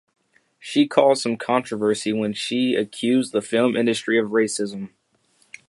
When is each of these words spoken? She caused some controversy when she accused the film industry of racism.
She 0.57 0.87
caused 0.87 1.21
some 1.21 1.37
controversy 1.37 2.11
when 2.11 2.33
she 2.33 2.73
accused 2.73 3.33
the 3.33 3.41
film 3.43 3.77
industry 3.77 4.17
of 4.17 4.29
racism. 4.31 4.89